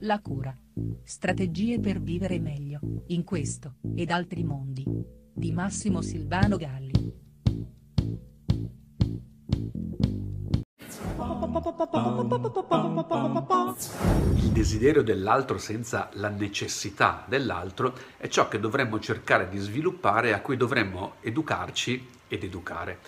[0.00, 0.56] La cura.
[1.02, 4.84] Strategie per vivere meglio, in questo, ed altri mondi.
[5.32, 7.26] Di Massimo Silvano Galli.
[14.36, 20.32] Il desiderio dell'altro senza la necessità dell'altro è ciò che dovremmo cercare di sviluppare e
[20.32, 22.98] a cui dovremmo educarci ed educare.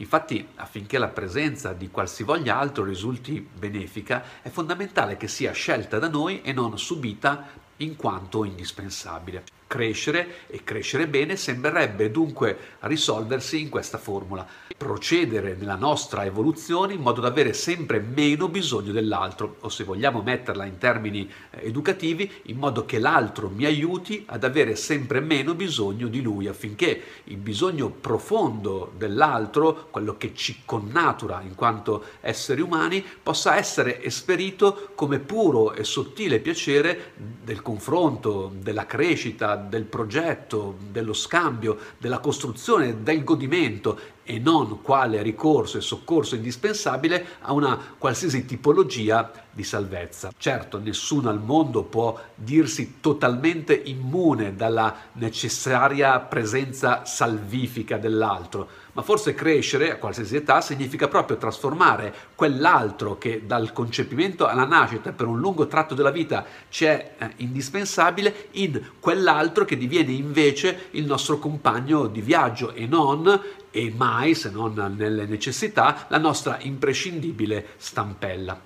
[0.00, 6.08] Infatti, affinché la presenza di qualsivoglia altro risulti benefica, è fondamentale che sia scelta da
[6.08, 7.46] noi e non subita
[7.80, 9.44] in quanto indispensabile.
[9.70, 14.44] Crescere e crescere bene sembrerebbe dunque risolversi in questa formula.
[14.76, 20.22] Procedere nella nostra evoluzione in modo da avere sempre meno bisogno dell'altro, o se vogliamo
[20.22, 25.54] metterla in termini eh, educativi, in modo che l'altro mi aiuti ad avere sempre meno
[25.54, 32.60] bisogno di lui, affinché il bisogno profondo dell'altro, quello che ci connatura in quanto esseri
[32.60, 37.12] umani, possa essere esperito come puro e sottile piacere
[37.44, 45.22] del confronto, della crescita, del progetto, dello scambio, della costruzione, del godimento e non quale
[45.22, 50.30] ricorso e soccorso indispensabile a una qualsiasi tipologia di salvezza.
[50.36, 59.34] Certo, nessuno al mondo può dirsi totalmente immune dalla necessaria presenza salvifica dell'altro, ma forse
[59.34, 65.40] crescere a qualsiasi età significa proprio trasformare quell'altro che dal concepimento alla nascita per un
[65.40, 71.38] lungo tratto della vita ci è eh, indispensabile in quell'altro che diviene invece il nostro
[71.38, 78.60] compagno di viaggio e non e mai, se non nelle necessità, la nostra imprescindibile stampella.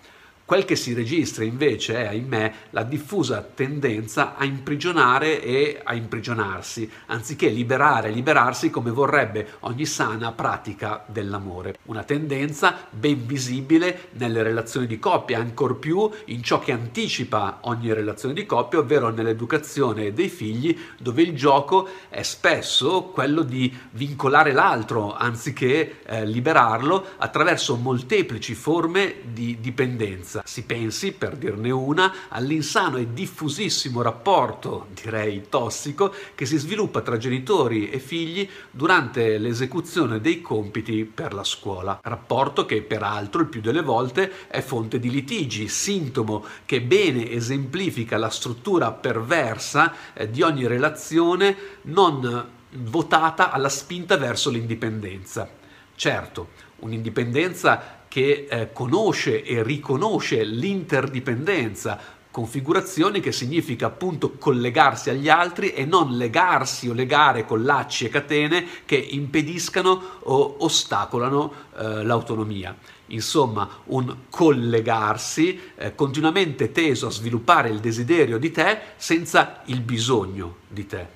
[0.47, 6.91] Quel che si registra invece è, ahimè, la diffusa tendenza a imprigionare e a imprigionarsi,
[7.06, 11.78] anziché liberare e liberarsi come vorrebbe ogni sana pratica dell'amore.
[11.84, 17.91] Una tendenza ben visibile nelle relazioni di coppia, ancor più in ciò che anticipa ogni
[17.95, 24.53] relazione di coppia, ovvero nell'educazione dei figli, dove il gioco è spesso quello di vincolare
[24.53, 30.43] l'altro anziché eh, liberarlo attraverso molteplici forme di dipendenza violenza.
[30.45, 37.17] Si pensi, per dirne una, all'insano e diffusissimo rapporto, direi tossico, che si sviluppa tra
[37.17, 42.00] genitori e figli durante l'esecuzione dei compiti per la scuola.
[42.03, 48.17] Rapporto che peraltro il più delle volte è fonte di litigi, sintomo che bene esemplifica
[48.17, 55.62] la struttura perversa eh, di ogni relazione non votata alla spinta verso l'indipendenza.
[55.94, 56.49] Certo,
[56.81, 61.99] un'indipendenza che eh, conosce e riconosce l'interdipendenza,
[62.31, 68.09] configurazioni che significa appunto collegarsi agli altri e non legarsi o legare con lacci e
[68.09, 72.76] catene che impediscano o ostacolano eh, l'autonomia.
[73.09, 80.56] Insomma, un collegarsi eh, continuamente teso a sviluppare il desiderio di te senza il bisogno
[80.66, 81.06] di te.